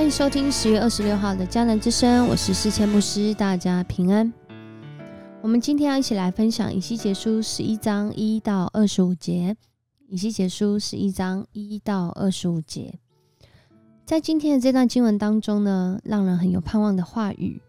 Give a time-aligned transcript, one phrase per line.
[0.00, 4.32] 欢迎收听十月二十六号的迦南之声，我是世谦牧师，大家平安。
[5.42, 9.54] 我们今天要一起来分享以西结书十一章一到二十五节。
[10.08, 12.98] 以西结书十一章一到二十五节，
[14.06, 17.60] 在今天的这段经文当中呢，让人很有盼望的话语。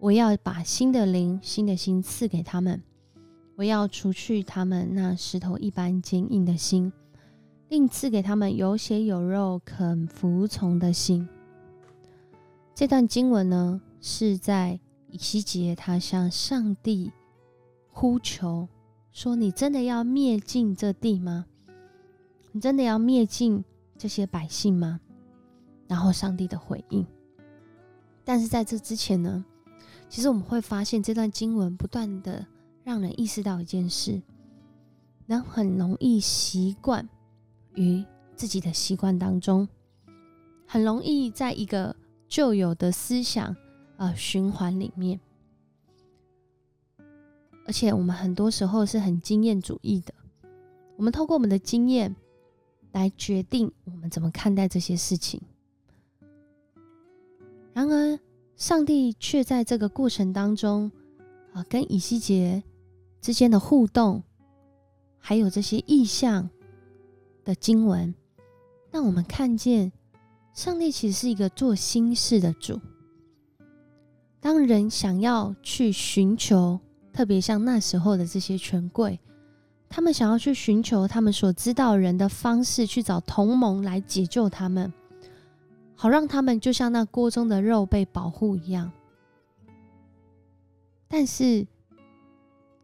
[0.00, 2.82] 我要把新的灵、新的心赐给他们，
[3.54, 6.92] 我要除去他们那石头一般坚硬的心。
[7.68, 11.28] 并赐给他们有血有肉、肯服从的心。
[12.74, 17.12] 这段经文呢，是在以西结他向上帝
[17.90, 18.68] 呼求，
[19.10, 21.44] 说：“你真的要灭尽这地吗？
[22.52, 23.64] 你真的要灭尽
[23.96, 25.00] 这些百姓吗？”
[25.88, 27.06] 然后上帝的回应。
[28.24, 29.44] 但是在这之前呢，
[30.08, 32.46] 其实我们会发现这段经文不断的
[32.84, 34.22] 让人意识到一件事：
[35.26, 37.08] 人很容易习惯。
[37.78, 39.68] 于自己的习惯当中，
[40.66, 41.94] 很容易在一个
[42.26, 43.56] 旧有的思想
[43.96, 45.20] 呃循环里面，
[47.64, 50.12] 而且我们很多时候是很经验主义的，
[50.96, 52.14] 我们透过我们的经验
[52.90, 55.40] 来决定我们怎么看待这些事情。
[57.72, 58.18] 然而，
[58.56, 60.90] 上帝却在这个过程当中
[61.52, 62.64] 啊，跟以西结
[63.20, 64.24] 之间的互动，
[65.18, 66.50] 还有这些意象。
[67.48, 68.14] 的经文，
[68.90, 69.90] 让我们看见
[70.52, 72.78] 上帝其实是一个做心事的主。
[74.38, 76.78] 当人想要去寻求，
[77.10, 79.18] 特别像那时候的这些权贵，
[79.88, 84.92] 他们想要去寻求他们所知道人的方式，去找同盟来解救他们，
[85.96, 88.92] 好让他们就像那锅中的肉被保护一样。
[91.08, 91.66] 但是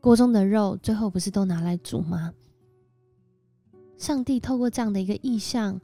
[0.00, 2.32] 锅中的肉最后不是都拿来煮吗？
[4.02, 5.80] 上帝透过这样的一个意象，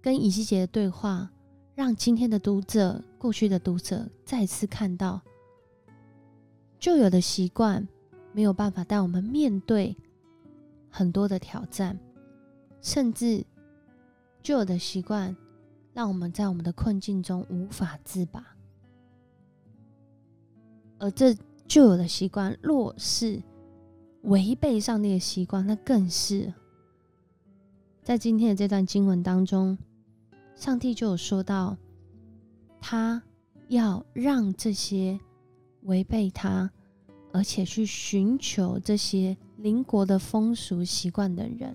[0.00, 1.28] 跟以西结的对话，
[1.74, 5.20] 让今天的读者、过去的读者再次看到，
[6.78, 7.88] 旧有的习惯
[8.32, 9.96] 没有办法带我们面对
[10.88, 11.98] 很多的挑战，
[12.80, 13.44] 甚至
[14.40, 15.36] 旧有的习惯
[15.92, 18.56] 让我们在我们的困境中无法自拔，
[21.00, 21.34] 而这
[21.66, 23.42] 旧有的习惯若是
[24.22, 26.54] 违背上帝的习惯，那更是。
[28.06, 29.76] 在今天的这段经文当中，
[30.54, 31.76] 上帝就有说到，
[32.80, 33.20] 他
[33.66, 35.18] 要让这些
[35.82, 36.70] 违背他，
[37.32, 41.74] 而且去寻求这些邻国的风俗习惯的人，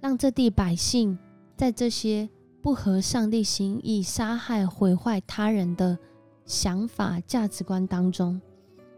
[0.00, 1.16] 让这地百姓
[1.56, 2.28] 在这些
[2.60, 5.96] 不合上帝心意、杀害毁坏他人的
[6.44, 8.40] 想法价值观当中，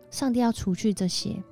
[0.09, 1.43] 上帝要除去这些，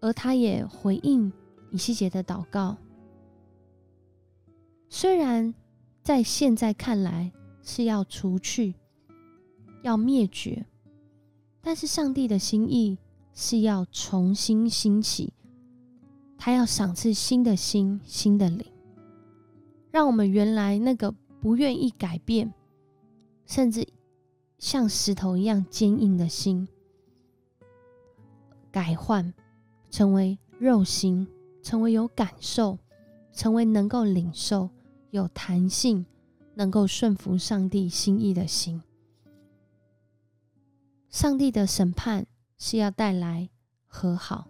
[0.00, 1.30] 而他也回应。
[1.72, 2.76] 以西结的祷告，
[4.90, 5.54] 虽然
[6.02, 8.74] 在现在看来是要除去、
[9.82, 10.66] 要灭绝，
[11.62, 12.98] 但是上帝的心意
[13.32, 15.32] 是要重新兴起，
[16.36, 18.70] 他要赏赐新的心、新的灵，
[19.90, 21.10] 让我们原来那个
[21.40, 22.52] 不愿意改变，
[23.46, 23.88] 甚至
[24.58, 26.68] 像石头一样坚硬的心，
[28.70, 29.32] 改换
[29.90, 31.26] 成为肉心。
[31.62, 32.78] 成为有感受，
[33.32, 34.68] 成为能够领受、
[35.10, 36.04] 有弹性、
[36.54, 38.82] 能够顺服上帝心意的心。
[41.08, 42.26] 上帝的审判
[42.58, 43.48] 是要带来
[43.86, 44.48] 和好，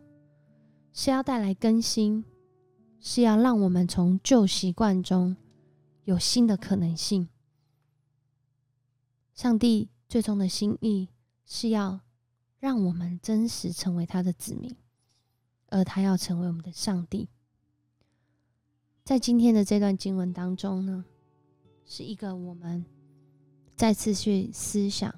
[0.92, 2.24] 是要带来更新，
[3.00, 5.36] 是要让我们从旧习惯中
[6.04, 7.28] 有新的可能性。
[9.34, 11.08] 上帝最终的心意
[11.44, 12.00] 是要
[12.58, 14.76] 让我们真实成为他的子民。
[15.72, 17.30] 而他要成为我们的上帝，
[19.04, 21.02] 在今天的这段经文当中呢，
[21.86, 22.84] 是一个我们
[23.74, 25.14] 再次去思想：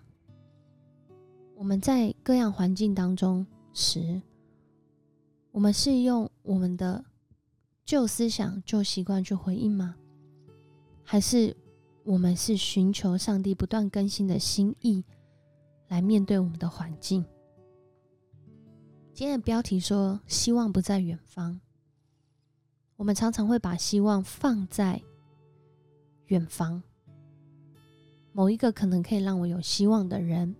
[1.57, 4.23] 我们在各样环境当中时，
[5.51, 7.05] 我们是用我们的
[7.85, 9.97] 旧思想、旧习惯去回应吗？
[11.03, 11.57] 还是
[12.05, 15.05] 我们是寻求上帝不断更新的心意
[15.89, 17.25] 来面对我们的环境？
[19.15, 21.61] 今天的标题说：“希望不在远方。”
[22.99, 25.01] 我们常常会把希望放在
[26.27, 26.83] 远方，
[28.33, 30.57] 某一个可能可以让我有希望的人，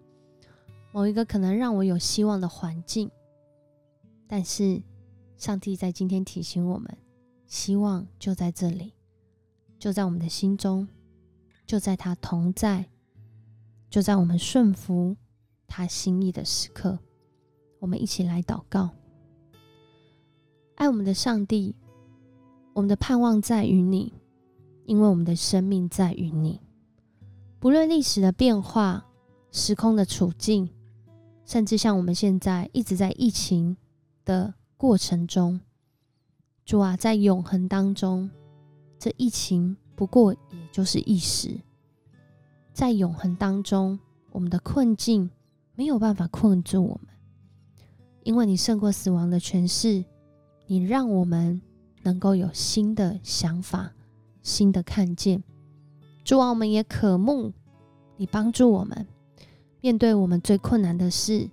[0.93, 3.11] 某一个可能让我有希望的环境。
[4.29, 4.81] 但是，
[5.37, 6.97] 上帝在今天提醒我们：
[7.49, 8.95] 希望就在这里，
[9.81, 10.87] 就在我们的心中，
[11.67, 12.89] 就在他同在，
[13.91, 15.17] 就在我们顺服
[15.67, 16.97] 他心意的时刻。
[17.85, 18.89] 我们一起来祷告，
[20.77, 21.77] 爱我们的上帝，
[22.73, 24.11] 我们的盼望在于你，
[24.87, 26.59] 因为我们的生命在于你。
[27.59, 29.05] 不论历史的变化、
[29.51, 30.67] 时空的处境，
[31.45, 33.77] 甚至像我们现在一直在疫情
[34.25, 35.61] 的过程中，
[36.65, 38.31] 主啊，在永恒当中，
[38.99, 41.61] 这疫情不过也就是一时。
[42.73, 44.01] 在永恒当中，
[44.31, 45.31] 我们的困境
[45.75, 47.14] 没有办法困住我们，
[48.25, 50.05] 因为你胜过死亡的权势，
[50.67, 51.61] 你让我们
[52.03, 53.93] 能够有新的想法、
[54.43, 55.45] 新的看见。
[56.25, 57.53] 主啊，我们也渴慕
[58.17, 59.07] 你帮助我们
[59.83, 61.51] 面对我们最困难的事，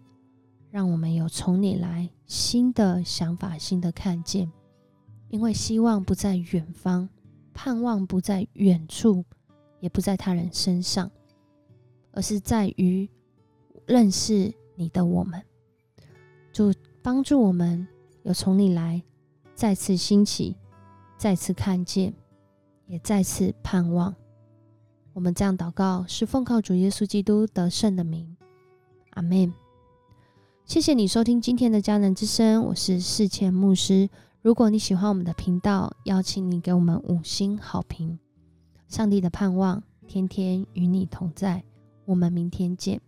[0.69, 4.49] 让我们有从你来新的想法、新的看见。
[5.27, 7.09] 因为希望不在远方，
[7.53, 9.25] 盼望不在远处，
[9.81, 11.11] 也不在他人身上，
[12.11, 13.09] 而是在于
[13.85, 15.41] 认识你的我们。
[16.51, 17.87] 主帮助我们
[18.23, 19.01] 有从你来
[19.55, 20.57] 再次兴起，
[21.17, 22.13] 再次看见，
[22.87, 24.13] 也再次盼望。
[25.13, 28.35] 我们这样祷告，是奉靠主耶稣基督得胜的名，
[29.11, 29.53] 阿门。
[30.65, 34.09] 谢谢你收听今天的迦南之声，我是世谦牧师。
[34.41, 38.19] 如果你喜欢我们的频道，邀请你给我们五星好评。
[38.87, 41.63] 上帝的盼望，天天与你同在。
[42.05, 43.01] 我们明天见。